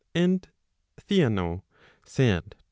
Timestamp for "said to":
2.03-2.57